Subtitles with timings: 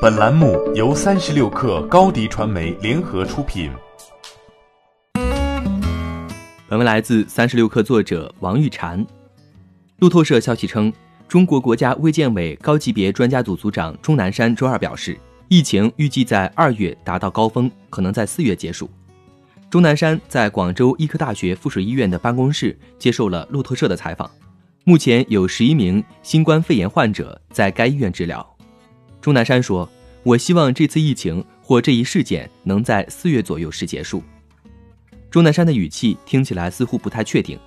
[0.00, 3.70] 本栏目由三十六氪高低传媒联合出品。
[6.66, 9.06] 本文来自三十六氪作者王玉婵。
[9.98, 10.90] 路透社消息称，
[11.28, 18.88] 中国国家卫健委高级别专家组组长钟南山周二表示，疫情预计在二月达到高峰，可能在四月结束。
[19.68, 24.30] 钟南山在广州医科大学附属医院的办公室接受了路透社的采访。
[24.84, 28.56] 目前有十一名新冠肺炎患者在该医院治疗。
[29.20, 29.88] 钟南山说
[30.24, 34.22] ：“我希望这次疫情或这一事件能在四月左右时结束。”
[35.30, 37.58] 钟南山的语气听起来似乎不太确定。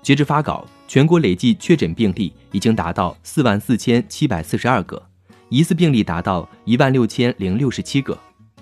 [0.00, 5.00] 截至发稿，全国累计确诊病例已经达到四万四千七百四十二个，
[5.48, 8.18] 疑似病例达到一万六千零六十七个，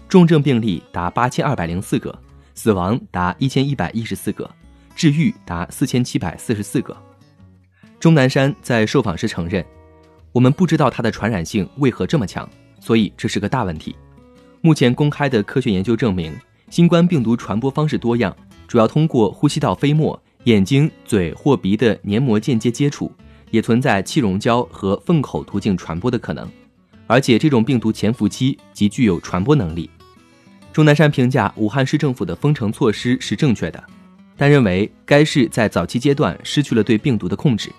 [0.09, 2.19] 重症病例达八千二百零四个，
[2.55, 4.51] 死亡达一千一百一十四个，
[4.95, 6.97] 治愈达四千七百四十四个。
[7.98, 9.65] 钟南山在受访时承认。
[10.33, 12.48] 我们不知道它的传染性为何这么强，
[12.79, 13.97] 所以这是个大问题。
[14.61, 16.33] 目前公开的科学研究证明，
[16.69, 18.36] 新冠病毒传播方式多样，
[18.69, 23.11] 主要通过呼吸道飞沫、眼睛、嘴或鼻的黏膜间接接触，
[23.51, 26.48] 也存在气溶胶和粪口途径传播的可能。
[27.08, 29.91] 而且这种病毒潜伏期极具有传播能力。
[30.73, 33.83] 钟南山评价武汉市政府的封城措施是正确的，
[34.36, 37.73] 但认为该市在早期阶段失去了对病毒的控制。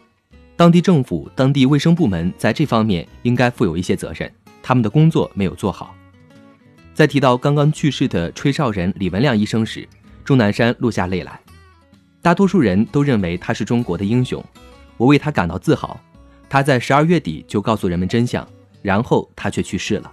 [0.61, 4.31] 当地政府、当地卫生部门在这方面应该负有一些责任，
[4.61, 5.95] 他们的工作没有做好。
[6.93, 9.89] 在提到刚刚去世的吹哨人李文亮医生时，
[10.23, 11.39] 钟南山落下泪来。
[12.21, 14.45] 大多数人都认为他是中国的英雄，
[14.97, 15.99] 我为他感到自豪。
[16.47, 18.47] 他在十二月底就告诉人们真相，
[18.83, 20.11] 然后他却去世了。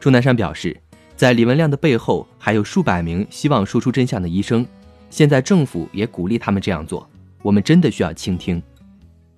[0.00, 0.74] 钟南山表示，
[1.14, 4.66] 在李文亮的背后还有数百名希望说出真相的医生，
[5.10, 7.06] 现在政府也鼓励他们这样做，
[7.42, 8.62] 我们真的需要倾听。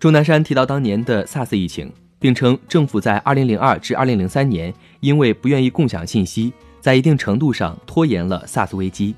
[0.04, 9.14] 钟南山提到当年的 SARS 疫情，并称政府在2002至2003年因为不愿意共享信息，在一定程度上拖延了 SARS 危机。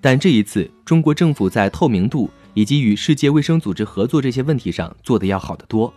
[0.00, 5.92] 但这一次，中国政府在透明度以及与世界卫生组织合作这些问题上做得要好得多。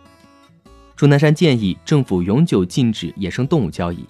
[0.96, 4.04] 钟南山建议政府永久禁止野生动物交易，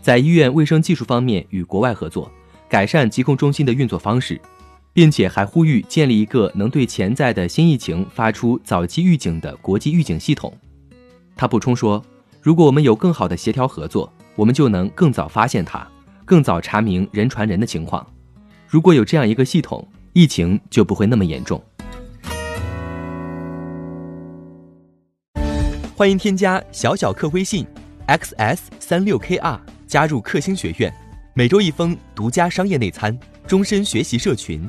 [0.00, 2.30] 在医院卫生技术方面与国外合作，
[2.68, 4.40] 改善疾控中心的运作方式。
[4.92, 10.54] 并且还呼吁建立一个能对潜在的新疫情发出早期预警的国际预警系统。
[11.34, 12.04] 他补充说
[12.42, 15.86] ：“如果我们有更好的协调合作，我们就能更早发现它，
[16.24, 18.06] 更早查明人传人的情况。
[18.66, 21.62] 如果有这样一个系统，疫情就不会那么严重。”
[25.96, 27.64] 欢迎添加小小客微信
[28.08, 30.92] ，xs 三六 kr，加入克星学院，
[31.32, 33.16] 每周一封独家商业内参，
[33.46, 34.68] 终身学习社群。